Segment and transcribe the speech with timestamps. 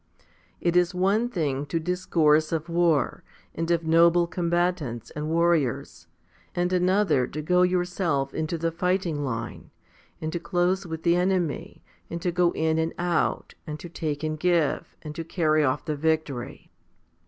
[0.59, 6.07] It is one thing to discourse of war, and of noble combatants and warriors,
[6.55, 9.69] and another to go yourself into the fighting line,
[10.19, 14.23] and to close with the enemy, and to go in and out, and to take
[14.23, 16.71] and give, and to carry off the victory.